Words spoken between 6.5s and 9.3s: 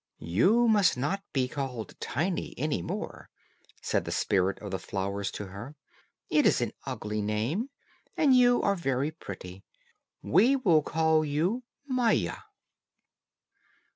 an ugly name, and you are so very